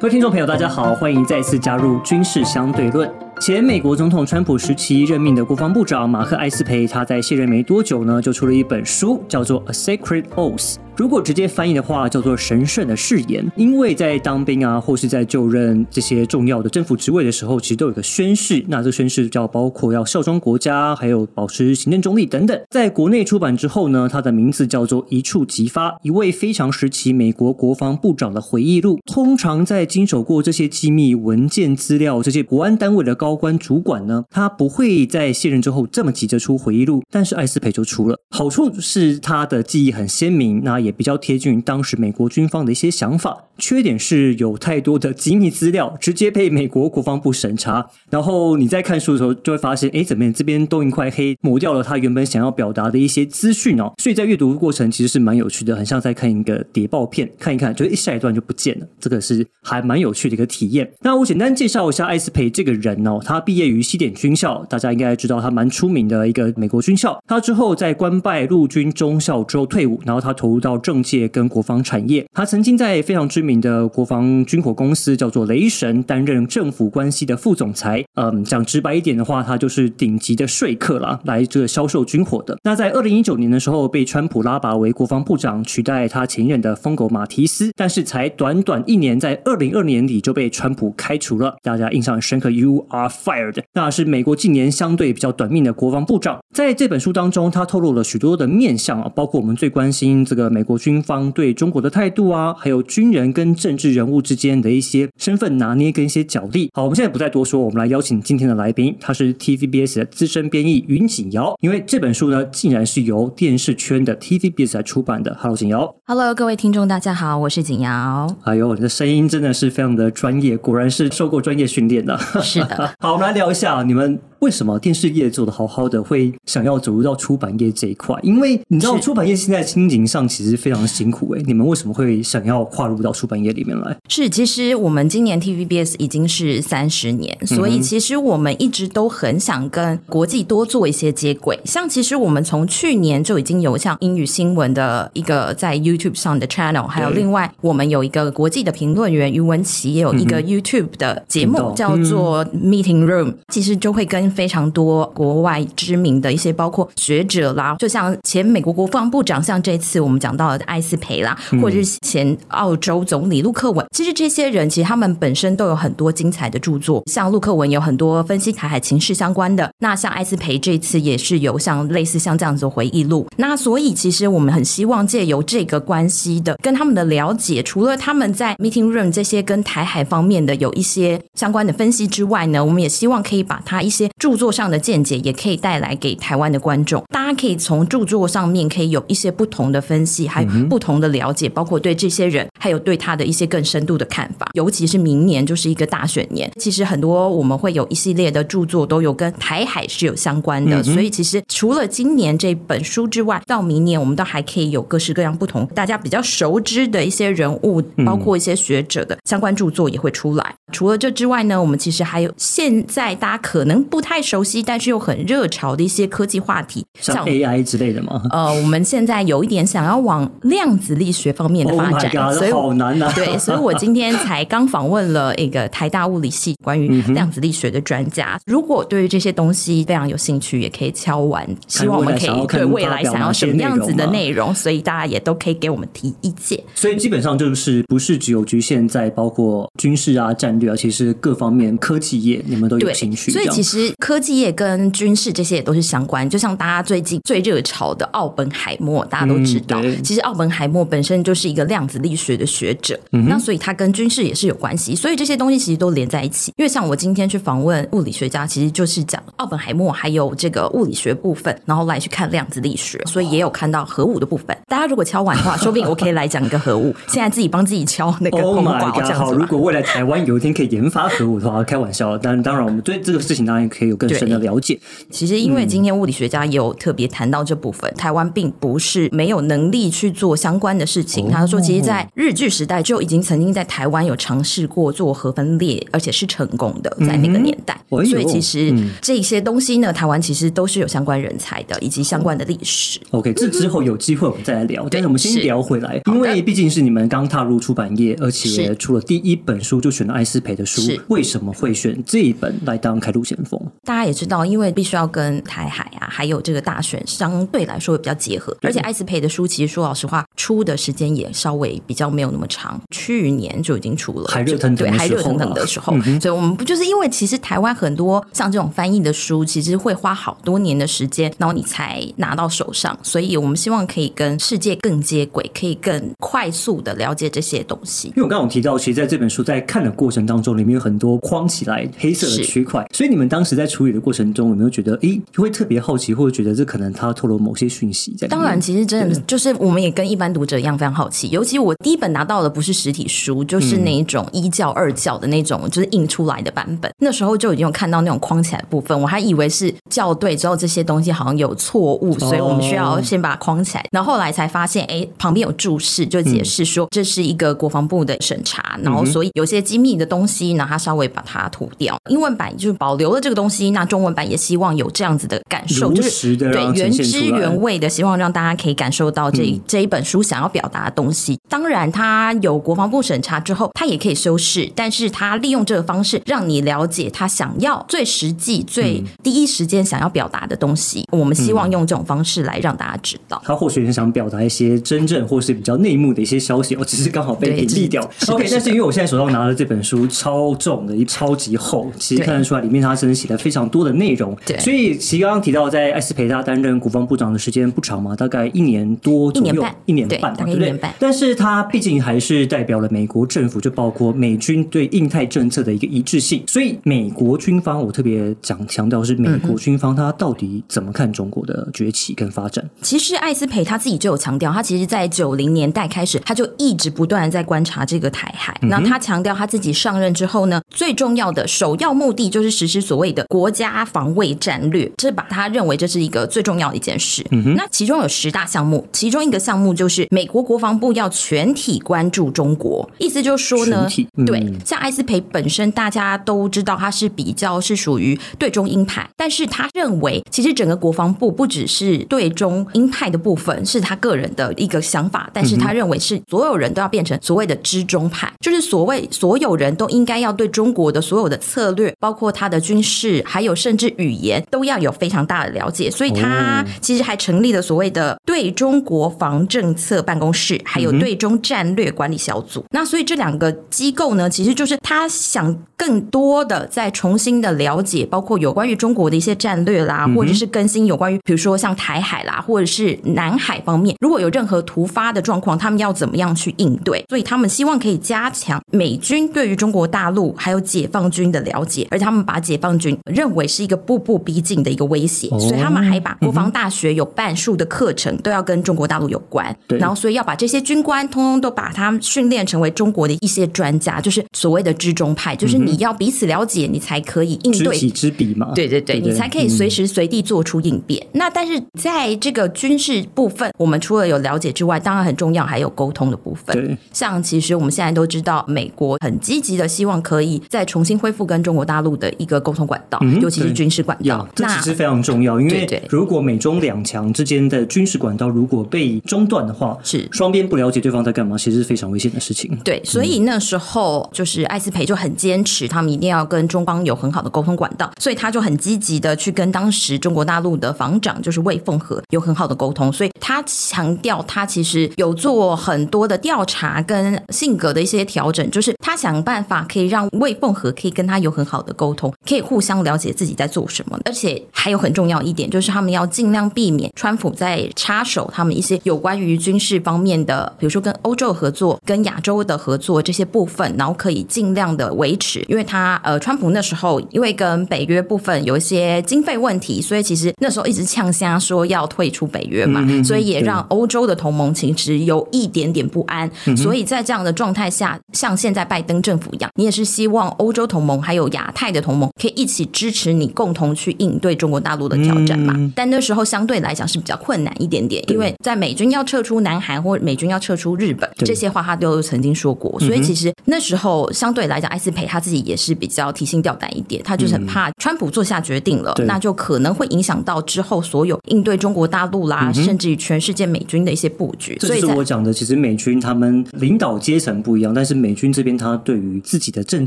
[0.00, 3.06] 各位听众朋友，大家好，欢迎再次加入军事相对论。
[3.38, 10.76] 前美国总统川普时期任命的国防部长马克·埃斯培，他在卸任没多久呢，就出了一本书，叫做《A Sacred Oath》。
[11.00, 13.42] 如果直接翻译的话，叫做“神圣的誓言”。
[13.56, 18.62] 因为在当兵啊，或是在就任这些重要的政府职位的时候，其实都有个宣誓。
[18.68, 22.60] 那这宣誓叫包括要效忠国家，还有保持行政中立等等。
[22.68, 28.98] 在国内出版之后呢，它的名字叫做《一触即发：一位非常时期美国国防部长的回忆录》。
[29.10, 37.02] 通常在经手过这些机密文件资料、这些国安单位的高官主管呢，他不会在卸任之后这么急着出回忆录。
[37.10, 40.89] 但是艾斯培就出了，好处是他的记忆很鲜明，那也。
[40.90, 53.92] 比较贴近当时美国军方的一些想法，缺点是有太多的机密资料直接被美国国防部审查，然后你在看书的时候就会发现，哎，怎么这边都一块黑，抹掉了他原本想要表达的一些资讯哦。
[53.98, 60.90] 所以在阅读过程其实是蛮有趣的，很像在看一个谍报片，看一看就一下一段就不见了，这个是还蛮有趣的一个体验。
[61.02, 67.22] 那我简单介绍一下艾斯培这个人哦，他毕业于西点军校，大家应该知道他蛮出名的一个美国军校。
[67.28, 70.80] 他之后在官拜陆军中校之后退伍，然后他投入到。
[70.80, 78.04] 政界跟国防产业，他曾经在非常知名的国防军火公司叫做雷神担任政府关系的副总裁。
[78.16, 82.58] 嗯，讲直白一点的话，他就是顶级的说客啦，来这个销售军火的。
[82.64, 87.70] 那在二零一九年的时候，被川普拉拔为国防部长，取代他前任的疯狗马提斯。
[87.76, 91.56] 但是才短短一年，在二零二年底就被川普开除了。
[91.62, 93.60] 大家印象深刻，You are fired。
[93.74, 96.38] 那是美国近年相对比较短命的国防部长。
[96.54, 100.64] 在这本书当中，他透露了许多的面相啊，包括我们最关心这个美。
[100.70, 106.70] 国军方对中国的态度啊，还有军人政治人物之间的一些身份拿捏跟一些角力。
[106.72, 111.54] 好，我们现在不再多说，我们来邀请今天的来宾，他是 TVBS 的资深编译云锦瑶。
[111.60, 115.36] 因为这本书呢，竟然是由电视圈的 TVBS 来出版的。
[115.40, 115.94] Hello，锦瑶。
[116.06, 118.36] Hello，各位听众，大家好，我是锦瑶。
[118.44, 122.18] 哎呦，你的声音真的是非常的专业，果然是受过专业训练的。
[122.42, 122.94] 是的。
[123.00, 124.20] 好，我们来聊一下你们。
[124.40, 128.18] 为什么电视业做的好好的，会想要走入到出版业这一块？
[128.22, 133.96] 因为你知道出版业现在经营上其实非常辛苦哎，你们为什么会想要跨入到出版业里面来？
[134.08, 141.58] 是，其实我们今年 TVBS 已经是三十年，所以其实我们一直都很想跟国际多做一些接轨。
[141.64, 194.46] 像其实我们从去年就已经有像英语新闻的一个在 YouTube 上的 channel，还有另外我们有一个国际的评论员于文琪也有一个 YouTube 的节目叫做 Meeting Room，其实就会跟非常多国外知名的一些，包括学者啦，就像前美国国防部长，像这次我们讲到的艾斯培啦，或者是前澳洲总理陆克文，其实这些人其实他们本身都有很多精彩的著作，像陆克文有很多分析台海情势相关的，那像艾斯培这次也是有像类似像这样子的回忆录，那所以其实我们很希望借由这个关系的跟他们的了解，除了他们在 meeting room 这些跟台海方面的有一些相关的分析之外呢，我们也希望可以把他一些著作上的见解也可以带来给台湾的观众，大家可以从著作上面可以有一些不同的分析，还有不同的了解，包括对这些人，还有对他的一些更深度的看法。
[194.52, 210.54] 尤其是明年就是一个大选年，其实很多我们会有一系列的著作都有跟台海是有相关的，所以其实除了今年这本书之外，到明年我们都还可以有各式各样不同大家比较熟知的一些人物，包括一些学者的相关著作也会出来。
[210.70, 214.60] 除了这之外呢，我们其实还有现在大家可能不太熟悉。
[214.62, 218.22] 但是又很热潮的一些科技话题，像 AI 之类的吗？
[218.30, 223.10] 呃，我们现在有一点想要往量子力学方面的发展，所以好难啊。
[223.16, 228.38] 对，所以我今天才刚访问了一个台大物理系关于量子力学的专家。
[228.46, 236.62] 如果对于这些东西非常有兴趣，也可以敲完，希望我们可以对未来想要什么样子的内容，所以大家也都可以给我们提意见。
[236.74, 243.30] 所以基本上就是不是只有局限在包括军事啊、战略啊，其实各方面科技业你们都有兴趣。
[243.30, 244.30] 所以其实科技。
[244.40, 256.52] 业跟军事这些也都是相关，就像大家最近最热潮的奥本海默，大家都知道，其实奥本海默本身就是一个量子力学的学者，嗯那所以他跟军事也是有关系，所以这些东西其实都连在一起。
[256.56, 264.56] 因为像我今天去访问物理学家，其实就是讲奥本海默还有这个物理学部分，然后来去看量子力学，所以也有看到核武的部分。
[264.68, 266.94] 大家如果敲完的话，说不定我可以来讲一个核武。
[267.08, 268.38] 现在自己帮自己敲那个。
[268.50, 269.12] Oh my god！
[269.12, 272.16] 好，如果未来台湾有一天天可以研发核武的话，开玩笑。
[272.18, 274.78] 但当然，我们对这个事情当然可以有更深的了解。
[275.10, 281.30] 其实，因为今天物理学家也有特别谈到这部分，台湾并不是没有能力去做相关的事情。
[281.30, 287.78] 他说，其实，在日据时代就已经曾经在台湾有尝试过做核分裂，而且是成功的，在那个年代。
[287.88, 292.98] 所以，其实这些东西呢，台湾其实都是有相关人才的，以及相关的历史。
[293.10, 294.88] OK，这之后有机会我们再来聊。
[294.90, 303.60] 但是我们先聊回来，因为毕竟是你们刚踏入出版业，而且出了第一本书就选了艾斯培的书，为什么会选这一本来当开路先锋？
[303.84, 328.08] 大家也知道，因为必须要跟台海啊，还有这个大选相对来说比较结合，而且艾斯培的书其实说老实话，出的时间也稍微比较没有那么长，去年就已经出了，还热腾腾，对，还热腾腾的时候，所以我们不就是因为其实台湾很多像这种翻译的书，其实会花好多年的时间，然后你才拿到手上，所以我们希望可以跟世界更接轨，可以更快速的了解这些东西。
[328.08, 338.28] 因为我刚刚提到，其实在这本书在看的过程当中，里面有很多框起来黑色的区块，所以你们当时在处理的过程中，有没有觉得，哎，会特别好奇，或者觉得这可能他透露某些讯息在？
[338.28, 341.28] 当然，其实真的就是我们也跟一般读者一样非常好奇。
[341.30, 346.88] 尤其我第一本拿到的不是实体书，就是那一种一教二教的那种，就是印出来的版本。
[347.00, 353.84] 那时候就已经有看到那种框起来的部分，我还以为是校对之后这些东西好像有错误，所以我们需要先把它框起来。
[353.90, 361.96] 然后后来才发现，哎，旁边有注释，就解释说这是一个国防部的审查，然后所以有些机密的东西，呢，他稍微把它涂掉。
[362.08, 371.38] 英文版就是保留了这个东西，那中文版也希望有这样子的感受，就是对原汁原味的，希望让大家可以感受到这这一本书想要表达的东西。
[371.48, 381.04] 当然，它有国防部审查之后，它也可以修饰，但是它利用这个方式让你了解他想要最实际、最第一时间想要表达的东西。
[381.12, 388.02] 我们希望用这种方式来让大家知道，他或许是想表达一些真正或是比较内幕的一些消息，哦，只是刚好被屏蔽掉。
[388.28, 394.36] OK，但是因为我现在手上拿的这本书超重的，一超级厚，其实看得出来里面他真的写了非常多的内容。
[394.46, 400.78] 对，所以其实刚刚提到在艾斯培他担任国防部长的时间不长嘛，大概一年多左右，一年半，对不对？
[400.98, 406.42] 但是他毕竟还是代表了美国政府，就包括美军对印太政策的一个一致性。
[406.46, 412.68] 所以美国军方，我特别讲强调是美国军方，他到底怎么看中国的崛起跟发展？
[412.82, 418.54] 其实艾斯培他自己就有强调，他其实在九零年代开始，他就一直不断的在观察这个台海。
[418.62, 427.24] 那他强调他自己上任之后呢，最重要的首要目的就是实施所谓的国家防卫战略，这把他认为这是一个最重要的一件事。
[427.56, 433.88] 那其中有十大项目，其中一个项目就是美国国防部要全体关注中国，意思就是说呢，
[434.26, 455.90] 对，像艾斯培本身大家都知道他是比较是属于对中鹰派，但是他认为其实整个国防部不只是对中鹰派的部分是他个人的一个想法，但是他认为是所有人都要变成所谓的知中派，就是所谓所有人都应该要对中国的所有的策略，包括他的军事，还有甚至语言，都要有非常大的了解。
[455.90, 462.62] 所以他其实还成立了所谓的对中国防政策办公室，还有对中战略管理小组。
[462.72, 477.02] 那所以这两个机构呢，其实就是他想更多的再重新的了解，包括有关于中国的一些战略啦，或者是更新有关于比如说像台海啦，或者是南海方面，如果有任何突发的状况，他们要怎么样去应对？
[477.08, 501.06] 所以他们希望可以加强美军对于中国大陆还有解放军的了解，而他们把解放军认为是一个步步逼近的一个威胁，所以他们还把国防大学有半数的课程都要跟中国大陆有关，然后所以要把这些军官通通都把他们训练成为中国的一些专家，就是所谓的知中派，就是你要彼此了解，你才可以应对知己知彼嘛，对对对，你才可以随时随地做出应变。
[501.12, 514.26] 那但是在这个军事部分，我们除了有了解之外，当然很重要还有沟通的部分，像其实我们现在都知道，美国很积极的希望可以再重新恢复跟中国大陆的一个沟通管道，尤其是军事管道。
[514.34, 522.58] 这其实非常重要，因为如果美中两强之间的军事管道如果被中断的话，是双边不了解对方在干嘛，其实是非常危险的事情。
[522.64, 575.54] 对，所以那时候就是艾斯培就很坚持，他们一定要跟中方有很好的沟通管道，所以他就很积极的去跟当时中国大陆的防长，就是魏凤和有很好的沟通，所以他强调他其实有做很多的调查跟性格的一些调整，就是他想办法可以让魏凤和可以跟他有很好的沟通，可以互相了解自己在做什么，而且还有很重要一点就是他们要尽量避免川普在插手他们一些有关于军事方面的，比如说跟欧洲合作、跟亚洲的合作这些部分，然后可以尽量的维持，因为他呃，川普那时候因为跟北约部分有一些经费问题，所以其实那时候一直呛瞎说要退出北约嘛，所以也让欧洲的同盟其实有一点点不安，所以在这样的状态下，像现在拜登政府样，你也是希望欧洲同盟还有亚太的同盟可以一起支持你，共同去应对中国大陆的挑战嘛。
[575.74, 582.78] 但那时候相对来讲是比较困难一点点，因为在美军要撤出南韩或美军要撤出日本这些话，他都曾经说过。
[582.80, 594.56] 所以其实那时候相对来讲，艾斯培他自己也是比较提心吊胆一点，他就是很怕川普做下决定了，那就可能会影响到之后所有应对中国大陆啦，甚至于全世界美军的一些布局。
[594.60, 599.86] 这是我讲的，其实美军他们领导阶层不一样，但是美军这边他对于自己的政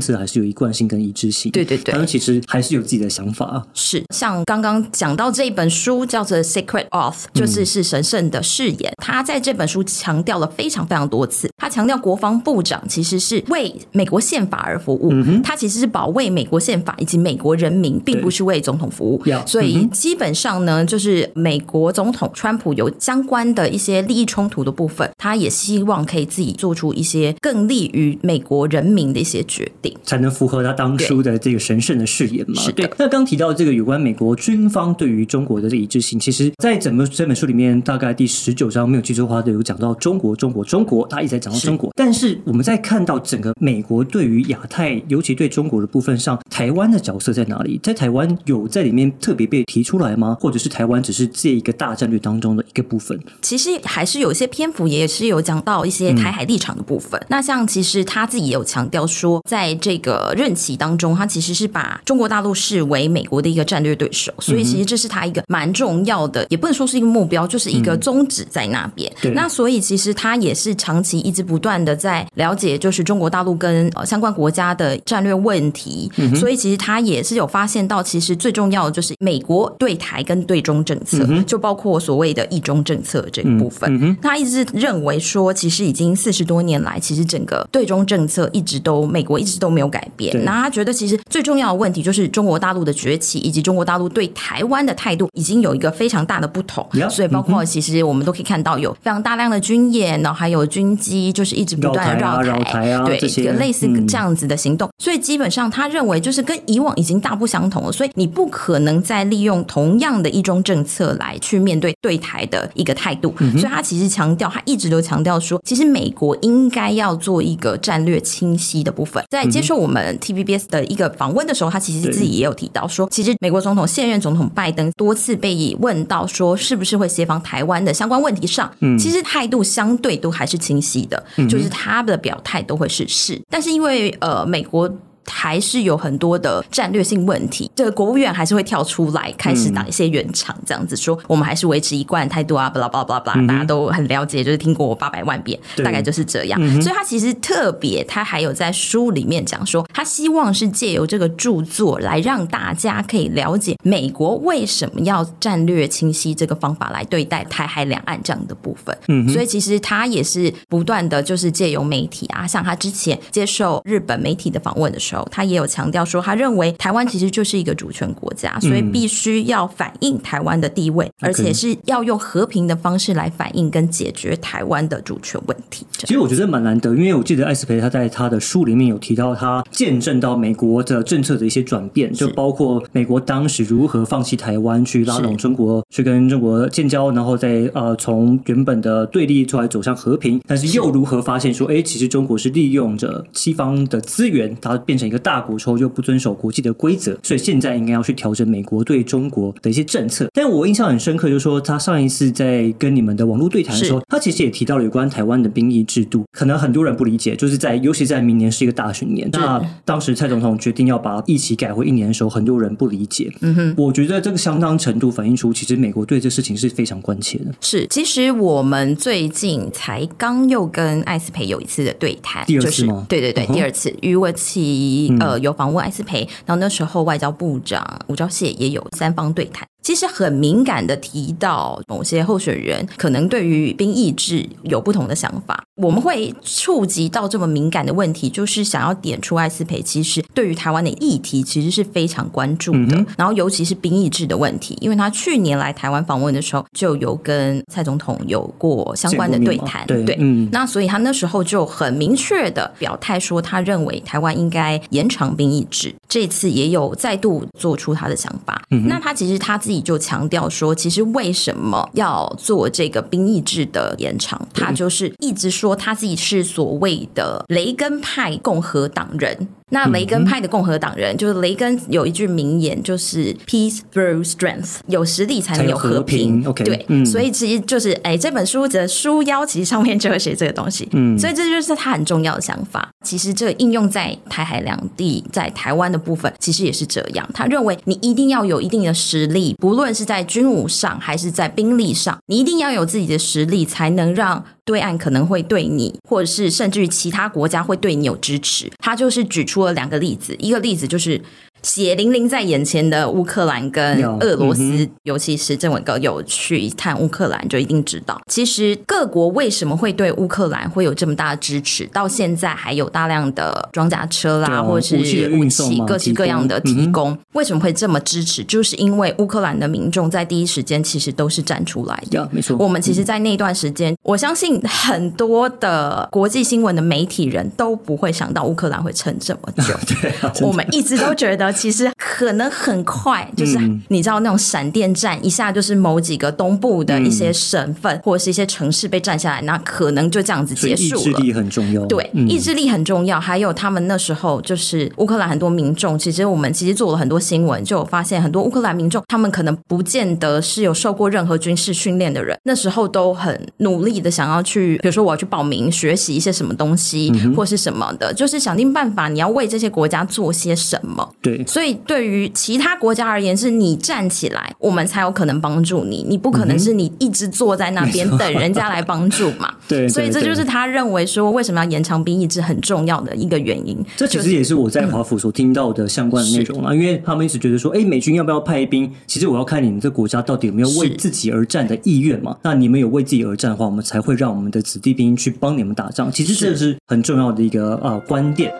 [0.00, 1.52] 策还是有一贯性跟一致性。
[1.52, 3.62] 对对对，他们其实还是有自己的想法。
[3.74, 8.90] 是像刚刚讲到这一本书叫做《Secret Oath》，就是是神圣的誓言。
[8.96, 19.22] 他在这本书强调了非常非常多次，他强调国防部长其实是为美国宪法而服务，他其实是保卫美国宪法以及美国人民，并不是为总统服务。
[19.44, 32.62] 所以基本上呢，就是美国总统川普有相关的一些利益冲突的部分，他也希望可以自己做出一些更利于美国人民的一些决定，才能符合他当初的这个神圣的誓言嘛。
[32.74, 32.90] 对。
[32.96, 41.92] 那刚提到这个有关美国军方对于中国的这一致性，其实在整个这本书里面，大概第十九章没有记错的话，都有讲到中国，中国，中国，他一直在讲到中国。
[41.96, 47.80] 但是我们在看到整个美国对于亚太，尤其对中国的部分上，台湾的角色在哪里？
[47.82, 50.36] 在台湾有在里面特别被提出来吗？
[50.40, 53.18] 或者是台湾只是这一个大战略当中的一个部分？
[53.42, 57.20] 其实还是有一些篇幅，也是有讲到一些台海立场的部分。
[57.28, 69.10] 那像其实他自己也有强调说，在这个任期当中，他其实是把中国大陆视为美国的一个战略对手，所以其实这是他一个蛮重要的，也不能说是一个目标，就是一个宗旨在那边。
[69.34, 76.10] 那所以其实他也是长期一直不断的在了解，就是中国大陆跟呃相关国家的战略问题。
[76.34, 84.16] 所以其实他也是有发现到，其实最重要的就是美国对台跟对中政策，就包括所谓的“一中”政策这一部分。
[84.20, 90.44] 他一直认为说，其实已经四十多年来，其实整个对中政策一直都美国一直都没有改变。
[90.44, 96.86] 那他觉得，其实最重要的问题就是中国大陆的崛起，以及中国大陆对台湾的态度已经有一个非常大的不同。
[97.10, 104.88] 所以包括其实我们都可以看到有非常大量的军演，然后还有军机，就是一直不断的绕台啊，对一个类似这样子的行动。
[104.98, 107.92] 所以基本上他认为，就是跟以往已经大不相同了。
[107.92, 113.34] 所以你不可能再利用同样的一中政策来去面对对台的一个态度。
[113.52, 119.22] 所以他其实强调，他一直都强调说，其实美国应该要做一个战略清晰的部分。
[119.30, 133.42] 在接受我们 TVBS 的一个访问的时候，他其实自己也有提到说，其实美国总统现任总统拜登多次被问到说，是不是会协防台湾的相关问题上，其实态度相对都还是清晰的，就是他的表态都会是是。
[133.50, 134.90] 但是因为呃，美国。
[135.26, 146.60] 还是有很多的战略性问题，这个国务院还是会跳出来开始打一些圆场，这样子说，我们还是维持一贯态度啊，巴拉巴拉巴拉巴拉，大家都很了解，就是听过我八百万遍，大概就是这样。
[146.82, 158.96] 所以他其实特别，他还有在书里面讲说，他希望是借由这个著作来让大家可以了解美国为什么要战略清晰这个方法来对待台海两岸这样的部分。
[159.08, 165.13] 嗯，所以其实他也是不断的就是借由媒体啊，像他之前接受日本媒体的访问的时候。
[165.30, 175.86] 他也有强调说，他认为台湾其实就是一个主权国家，所以必须要反映台湾的地位，而且是要用和平的方式来反映跟解决台湾的主权问题。
[175.98, 200.26] 其实我觉得蛮难得，因为我记得艾斯培他在他的书里面有提到，他见证到美国的政策的一些转变，就包括美国当时如何放弃台湾，去拉拢中国，去跟中国建交，然后再呃从原本的对立出来走向和平，但是又如何发现说，哎，其实中国是利用着西方的资源，它变成一个大国之后就不遵守国际的规则，所以现在应该要去调整美国对中国的一些政策。
[200.32, 213.32] 但我印象很深刻，就是说他上一次在跟你们的网络对谈的时候，他其实也提到了有关台湾的兵役制度，可能很多人不理解，就是在尤其在明年是一个大选年，那当时蔡总统决定要把一期改回一年的时候，很多人不理解。
[213.40, 217.46] 嗯哼，我觉得这个相当程度反映出，其实美国对这事情是非常关切的。
[217.60, 223.06] 是，其实我们最近才刚又跟艾斯培有一次的对谈，第二次吗？
[223.08, 225.38] 对对对，第二次余文琪呃。
[225.44, 229.66] 有访问艾斯培，然后那时候外交部长吴钊燮也有三方对谈。
[229.84, 259.73] 其实很敏感的提到某些候选人可能对于兵役制有不同的想法，我们会触及到这么敏感的问题，就是想要点出艾斯培其实对于台湾的议题其实是非常关注的，然后尤其是兵役制的问题，因为他去年来台湾访问的时候就有跟蔡总统有过相关的对谈，对，嗯，那所以他那时候就很明确的表态说，他认为台湾应该延长兵役制，这次也有再度做出他的想法，那他其实他自己。
[259.74, 264.40] 己就强调说，其实为什么要做这个兵役制的延长？
[264.54, 269.48] 他就是一直说他自己是所谓的雷根派共和党人。
[269.74, 276.46] 那雷根派的共和党人，就是雷根有一句名言，就是 “peace through strength”，有实力才能有和平。
[276.46, 280.88] OK，对，所以其实就是哎，这本书的书腰其实上面就会写这个东西。
[280.92, 282.88] 嗯，所以这就是他很重要的想法。
[283.04, 287.28] 其实这个应用在台海两地，在台湾的部分，其实也是这样。
[287.34, 294.44] 他认为你一定要有一定的实力，不论是在军武上还是在兵力上，你一定要有自己的实力，才能让。
[294.64, 298.70] 对岸可能会对你，或者是甚至于其他国家会对你有支持。
[298.78, 301.20] 他就是举出了两个例子，一个例子就是。
[301.64, 311.86] 血淋淋在眼前的乌克兰跟俄罗斯，尤其是郑伟哥有去一趟乌克兰，就一定知道，其实各国为什么会对乌克兰会有这么大的支持？
[311.86, 318.44] 到现在还有大量的装甲车啦，或者是武器各式各样的提供，为什么会这么支持？
[318.44, 322.28] 就是因为乌克兰的民众在第一时间其实都是站出来的。
[322.30, 329.74] 没错，我们其实，在那段时间，我相信很多的国际新闻的媒体人都不会想到乌克兰会撑这么久。
[330.02, 331.53] 对，我们一直都觉得。
[331.54, 333.58] 其实可能很快，就是
[333.88, 341.00] 你知道那种闪电战，一下就是某几个东部的一些省份或者是一些城市被占下来，那可能就这样子结束了。
[341.00, 343.18] 意志力很重要，对，意志力很重要。
[343.18, 361.08] 还有他们那时候就是乌克兰很多民众，其实我们其实做了很多新闻，就发现很多乌克兰民众，他们可能不见得是有受过任何军事训练的人，那时候都很努力的想要去，比如说我要去报名学习一些什么东西或是什么的，就是想尽办法你要为这些国家做些什么。
[361.22, 361.33] 对。
[361.46, 366.04] 所以，对于其他国家而言，是你站起来，我们才有可能帮助你。
[366.08, 369.52] 你不可能是你一直坐在那边等人家来帮助嘛？
[369.66, 369.88] 对。
[369.88, 373.76] 所以，这就是他认为说，为什么要延长兵役制很重要的一个原因。
[373.96, 378.90] 这其实也是我在华府所听到的相关的内容啊，因为他们一直觉得说，哎，美军要不要派兵？
[379.06, 382.36] 其实我要看你们这国家到底有没有为自己而战的意愿嘛。
[382.42, 386.10] 那你们有为自己而战的话，我们才会让我们的子弟兵去帮你们打仗。
[386.12, 388.52] 其实这是很重要的一个呃观点。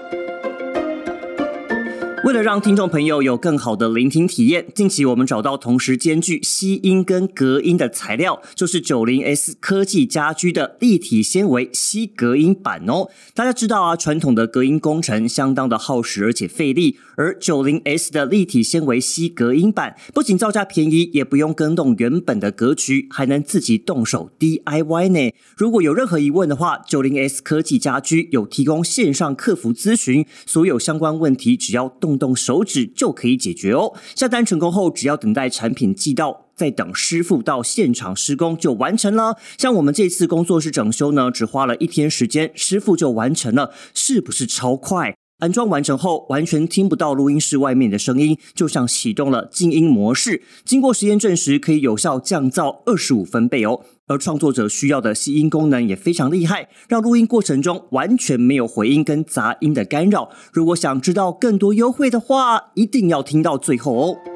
[2.25, 13.11] 为了让听众朋友有更好的聆听体验，近期我们找到同时兼具吸音跟隔音的材料，就是九零 S 科技家居的立体纤维吸隔音板哦。
[13.35, 25.35] 大家知道啊，传统的隔音工程相当的耗时而且费力，而九零 S 的立体纤维吸隔音板不仅造价便宜，也不用更动原本的格局，还能自己动手 DIY 呢。
[25.59, 32.14] 如果有任何疑问的话，九零 S 科技家居有提供线上客服咨询，所有相关问题只要动。
[32.19, 33.93] 动手指就可以解决哦。
[34.15, 39.37] 下单成功后，只要等待产品寄到，再等师傅到现场施工就完成了。
[39.59, 45.17] 像我们这次工作室整修呢，只花了一天时间，师傅就完成了，是不是超快？
[45.41, 50.43] 安装完成后，完全听不到录音室外面的声音，就像启动了静音模式。
[50.65, 53.81] 经过实验证实，可以有效降噪二十五分贝哦。
[54.07, 60.31] 而创作者需要的吸音功能也非常厉害，让录音过程中完全没有回音跟杂音的干扰。
[60.53, 64.34] 如果想知道更多优惠的话，一定要听到最后哦。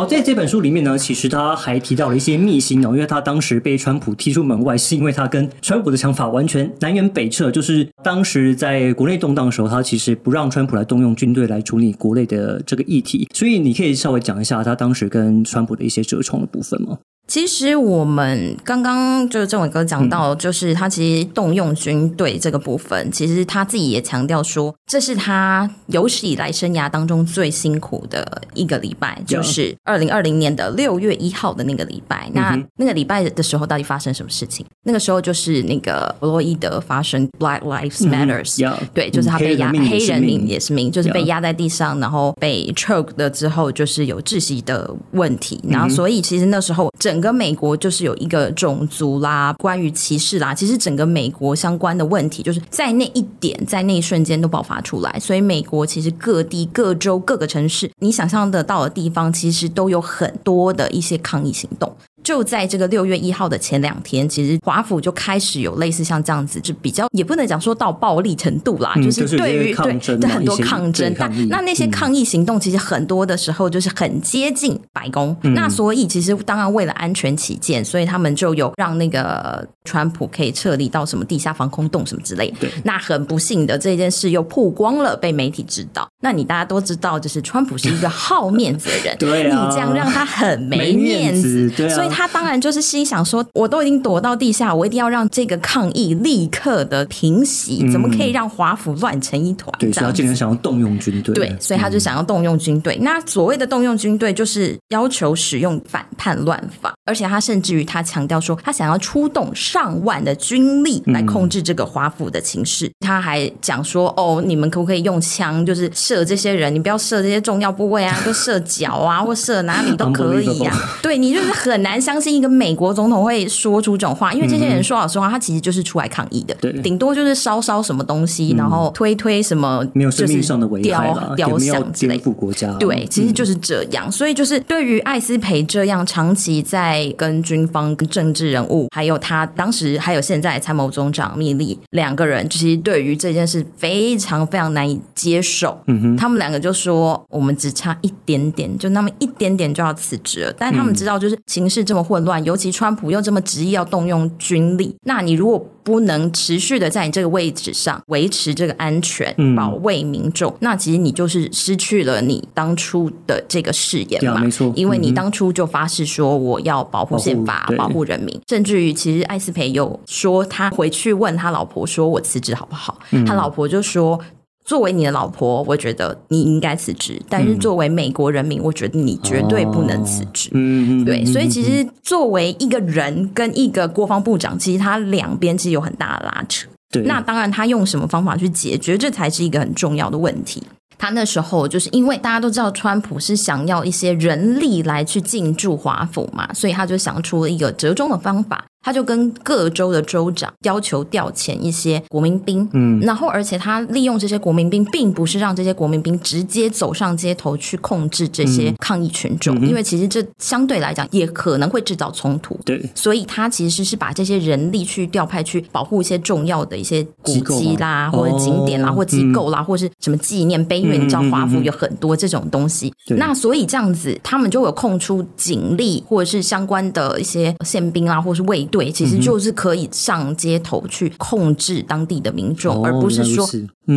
[0.00, 7.50] 好，在这本书里面呢，其实他还提到了一些秘辛哦，因为他当时被川普踢出门外，是因为他跟川普的想法完全南辕北辙。
[7.50, 13.28] 就是当时在国内动荡的时候，他其实不让川普来动用军队来处理国内的这个议题。
[13.34, 16.96] 所以你可以稍微讲一下他当时跟川普的一些折冲的部分吗？
[17.30, 32.28] 其实我们刚刚就是郑伟哥讲到，就是他其实动用军队这个部分，其实他自己也强调说，这是他有史以来生涯当中最辛苦的一个礼拜，就是二零二零年的六月一号的那个礼拜。
[32.34, 34.66] 那那个礼拜的时候，到底发生什么事情？
[34.82, 38.60] 那个时候就是那个弗洛伊德发生 Black Lives Matters，
[38.92, 45.60] 对，就是他被压，黑人命也是命，就是被压在地上，然后被 choke 了之后，就是有窒息的问题。
[45.68, 55.20] 然后，所以其实那时候整整个美国就是有一个种族啦，关于歧视啦，其实整个美国相关的问题，就是在那一点，在那一瞬间都爆发出来。
[55.20, 61.94] 所以美国其实各地、各州、各个城市，你想象得到的地方，其实都有很多的一些抗议行动。
[62.30, 82.54] 就在这个六月一号的前两天，其实华府就开始有类似像这样子，就比较也不能讲说到暴力程度啦，就是对于对对很多抗争，但那那些抗议行动其实很多的时候就是很接近白宫，那所以其实当然为了安全起见，所以他们就有让那个川普可以撤离到什么地下防空洞什么之类。
[82.84, 86.08] 那很不幸的这件事又曝光了，被媒体知道。
[86.20, 99.72] 那你大家都知道，就是川普是一个好面子的人， 对啊你这样让他很没没面面子对啊所以他当然就是心想说，我都已经躲到地下，我一定要让这个抗议立刻的平息，怎么可以让华府乱成一团？
[99.78, 102.98] 嗯对，这样子所以他竟然想要动用军队，对，所以他就想要动用军队。
[103.00, 112.90] 那所谓的动用军队，就是要求使用反叛乱法，而且他甚至于他强调说，他想要出动上万的军力来控制这个华府的情势。
[113.00, 116.74] 他还讲说，哦，你们可不可以用枪，就是射这些人？
[116.74, 134.10] 你不要射这些重要部位啊， 就射脚啊，或射哪里都可以呀、对你就是很难相信一个美国总统会说出这种话，因为这些人说老实话，他其实就是出来抗议的，对顶多就是烧烧什么东西，然后推推什么，没有生命上的危害雕，像之类国家，对，其实就是这样。
[134.10, 145.78] 所以就是对于艾斯培这样长期在跟军方、跟政治人物，还有他当时还有现在参谋总长密利两个人，其实对于这件事非常非常难以接受。
[145.86, 150.52] 嗯哼，他们两个就说我们只差一点点，就那么一点点就要辞职了。
[150.58, 164.72] 但他们知道，就是形势这么混乱，尤其川普又这么执意要动用军力，那你如果不能持续的在你这个位置上维持这个安全，嗯保卫民众，那其实你就是失去了你当初的这个誓言嘛，没错。
[164.76, 172.98] 因为你当初就发誓说我要保护宪法保护，保护人民，甚至于其实艾斯培有说他回去问他老婆说我辞职好不好？
[173.10, 173.24] 嗯。
[173.24, 174.20] 他老婆就说。
[174.64, 180.48] 作为你的老婆，我觉得你应该辞职；但是作为美国人民，我觉得你绝对不能辞职。
[180.52, 186.68] 嗯，嗯嗯，对，嗯所以其实作为一个人跟一个国防部长，其实他两边其实有很大的拉扯。
[186.92, 190.62] 对，那当然，他用什么方法去解决，这才是一个很重要的问题。
[190.98, 198.66] 他那时候就是因为大家都知道，川普是想要一些人力来去进驻华府嘛，所以他就想出了一个折中的方法。
[198.82, 212.58] 他就跟各州的州长要求调遣一些国民兵，嗯，然后而且他利用这些国民兵，并不是让这些国民兵直接走上街头去控制这些抗议群众，因为其实这相对来讲也可能会制造冲突。
[212.64, 222.92] 对，所以他其实是把这些人力去调派去保护一些重要的一些古迹啦，吗或者景点啦，哦或机构啦，或是什么纪念碑，因为你知道华府有很多这种东西。
[223.06, 223.18] 对。
[223.18, 233.46] 那所以这样子，他们就有空出警力或者是相关的一些宪兵啦，或是卫队，其实嗯就是可以上街头去控制当地的民众，哦而不是说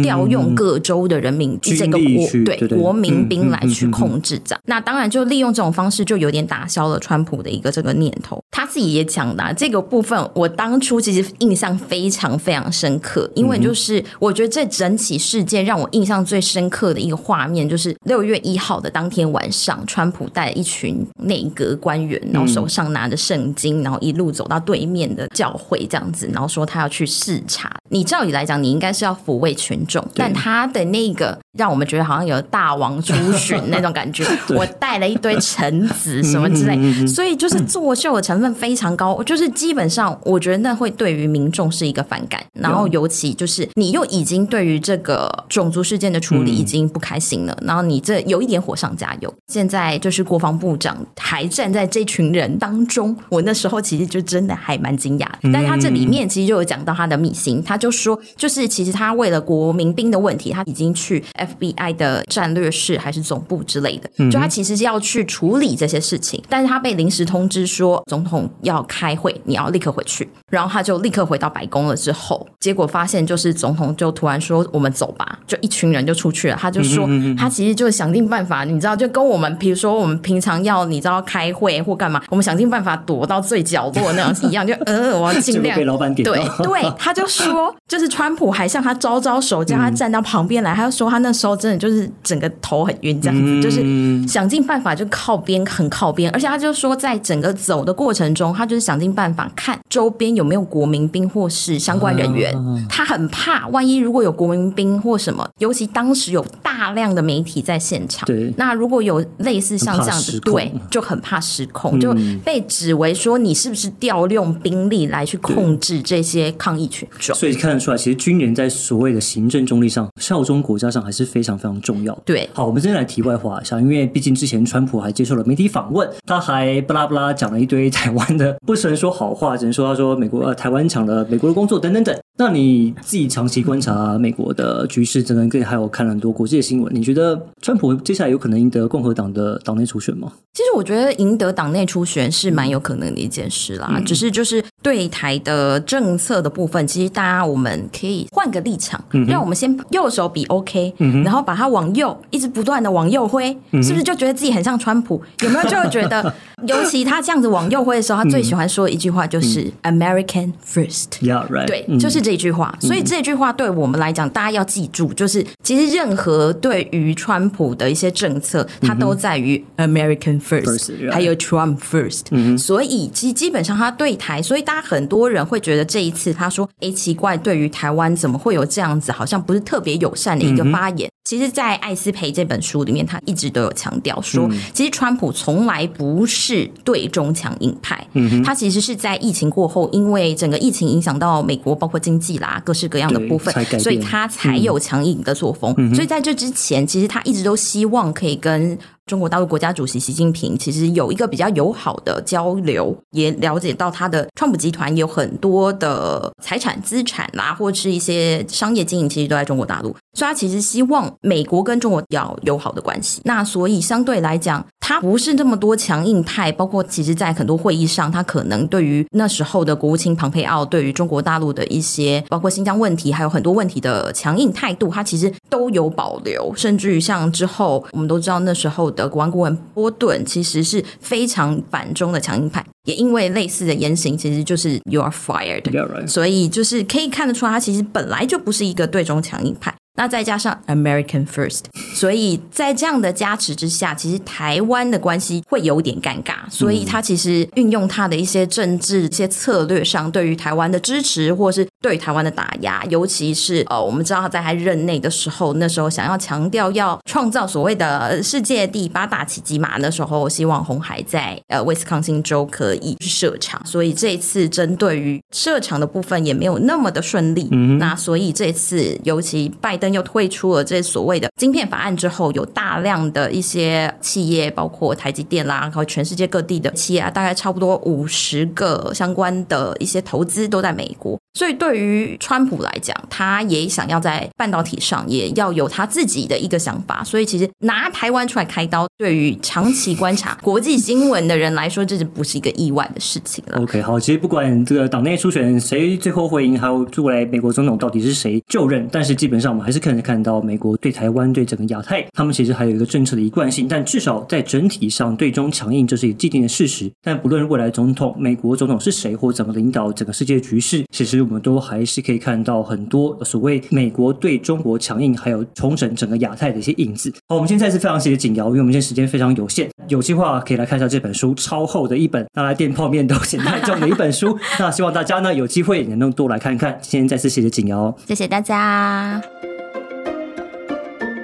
[0.02, 2.78] 调用各州的人民军这个国对对对？
[2.80, 4.62] 国民兵嗯来去控制这样。
[4.66, 8.42] 那当然就利用这种方式，就有点打消了川普的一个这个念头。
[8.50, 27.72] 他自己也讲的、啊、这个部分，我当初其实印象非常非常深刻，因为就是我觉得这整起事件让我印象最深刻的一个画面，就是六月一号的当天晚上，川普带一群内阁官员，然后手上拿着圣经，然后一路走到对面的教会这样子，然后说他要去视察。
[27.90, 34.24] 你照理来讲，你应该是要抚慰群众，但他的那个让我们觉得好像有大王出巡那种感觉。
[34.56, 39.22] 我带了一堆臣子什么之类，所以就是作秀的成分非常高。
[39.24, 49.34] 就是基本上，我觉得那会对于民众是一个反感，然后尤其就是你又已经对于这个种族事件的处理已经不开心了，然后你这有一点火上加油。
[49.48, 55.28] 现在就是国防部长还站在这群人当中，我那时候其实就真的还蛮惊讶。
[55.54, 71.96] 但他这里面其实就有讲到他的秘辛，他就说，就是其实他为了国民兵的问题，他已经去 FBI 的战略室还是总部之类的，就他其实是要去处理这些事情，但是他被临时通知说总统要开会，你要立刻回去，然后他就立刻回到白宫了。
[71.96, 76.58] 之后，结果发现就是总统就突然说我们走吧，就一群人就出去了。
[76.60, 90.74] 他就说他其实就想尽办法，你知道，就跟我们比如说我们平常要你知道开会或干嘛，我们想尽办法躲到最角落那样一样，就呃我要尽量被老板点对对，他就说，就是川普还向他招招手，叫他站到旁边来。
[90.74, 96.30] 他就说他那时候真的就是整个头很晕，这样子，就是想尽办法就靠边，很靠边。
[96.32, 102.54] 而且他就说，在整个走的过程中，他就是想尽办法看周边有没有国民兵或是相关人员。
[102.90, 117.36] 他很怕，万一如果有国民兵或什么，尤其当时有大量的媒体在现场，对那如果有类似像这样子，对，就很怕失控，就被指为说你是不是调用兵力来去控制这些抗议群众。
[117.36, 122.22] 所以看得出来，其实军人在所谓的行政中立上、效忠国家上还是非常非常重要的。
[122.26, 132.18] 对，好，我们今天来题外话一下，因为毕竟之前川普还接受了媒体访问，他还巴拉巴拉讲了一堆台湾的，不能说好话，只能说他说美国呃台湾抢了美国的工作等等等。
[132.36, 140.32] 那你自己长期观察美国的局势，等等，跟还有看了很多国际的新闻，你觉得川普接下来有可能赢得共和党的党内初选吗？
[140.54, 155.22] 其实我觉得赢得党内初选是蛮有可能的一件事啦，只是就是对台的政策的部分，其实大家我们可以换个立场，让我们先右手比 OK，然后把它往右，一直不断的往右挥，是不是就觉得自己很像川普？
[155.42, 156.34] 有没有就会觉得，
[156.68, 161.08] 尤其他这样子往右挥的时候，他最喜欢说的一句话就是 American First。
[161.22, 161.66] Yeah, right.
[161.66, 162.76] 对，就是这句话。
[162.80, 172.58] 所以这句话对我们来讲，大家要记住，就是其实任何对于川普的一些政策，它都在于 American First，First，还有 Trump First。
[172.58, 181.10] 所以其实基本上他对台，所以大家很多人会觉得这一次他说，哎，奇怪，对于台湾怎么会有这样子，好像不是特别友善的一个发言。
[181.24, 188.06] 其实，在艾斯培这本书里面，他一直都有强调说，其实川普从来不是对中强硬派，
[188.44, 195.74] 他其实是在疫情过后，因为整个疫情影响到美国，包括经济啦，各式各样的部分所以他才有强硬的作风。
[195.96, 213.22] 所以在这之前，其实他一直都希望可以跟中国大陆国家主席习近平其实有一个比较友好的交流，也了解到他的创普集团有很多的财产资产啦，或者是一些商业经营，其实都在中国大陆，所以他其实希望美国跟中国要友好的关系。
[213.26, 236.08] 那所以相对来讲，他不是这么多强硬派，包括其实在很多会议上，他可能对于那时候的国务卿庞佩奥对于中国大陆的一些包括新疆问题，还有很多问题的强硬态度，他其实都有保留，甚至于像之后我们都知道那时候的国王顾问波顿其实是非常反中的强硬派，也因为类似的言行，其实就是 you are right.
[236.08, 239.76] 所以就是可以看得出来，他其实本来就不是一个对中强硬派。
[239.96, 246.34] 那再加上 American First，所以在这样的加持之下，其实台湾的关系会有点尴尬。
[246.50, 267.48] 所以他其实运用他的一些政治、一些策略上，对于台湾的支持，或是对台湾的打压，尤其是呃，我们知道他在他任内的时候，那时候想要强调要创造所谓的世界第八大奇迹嘛，那时候希望红海在呃威斯康星州可以设厂，所以这一次针对于设厂的部分也没有那么的顺利。
[267.52, 281.20] 嗯那所以这次尤其拜登又退出了这所谓的晶片法案之后，有大量的一些企业，包括台积电啦，然后全世界各地的企业啊，大概差不多五十个相关的一些投资都在美国。
[281.34, 287.04] 所以对于川普来讲，他也想要在半导体上也要有他自己的一个想法。
[287.04, 293.60] 所以其实拿台湾出来开刀，对于长期观察国际新闻的人来说，这就不是一个意外的事情了。
[293.62, 306.92] OK，好，其实不管这个党内初选谁最后会赢，还有未来美国总统到底是谁就任，但是基本上我们还是可以看到美国对台湾、对整个亚太，他们其实还有一个政策的一贯性，但至少在整体上对中强硬这是一个既定的事实。
[307.02, 317.12] 但不论未来总统、美国总统是谁，或怎么领导整个世界局势，其实我们都还是可以看到很多所谓美国对中国强硬，还有重整整个亚太的一些影子。
[317.30, 324.38] 好，我们现在是非常谢谢景瑶，因为我们现在时间非常有限，有计划可以来看一下这本书，超厚的一本，拿来垫泡面都嫌太重的一本书。
[324.60, 326.78] 那希望大家呢有机会也能多来看看。
[326.82, 327.96] 今天再次谢谢景瑶。
[328.08, 329.22] 谢谢大家。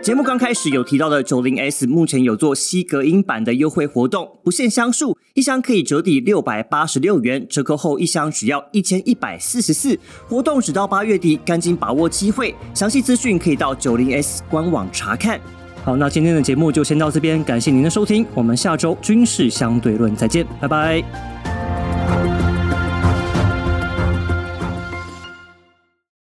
[0.02, 10.00] 节目刚开始有提到的九零 S 目前有做吸隔音板的优惠活动，不限箱数，一箱可以折抵六百八十六元，折扣后一箱只要一千一百四十四。
[10.28, 12.56] 活动只到八月底，赶紧把握机会。
[12.74, 15.40] 详细资讯可以到九零 S 官网查看。
[15.84, 22.39] 好，那今天的节目就先到这边，感谢您的收听，我们下周军事相对论再见，拜拜。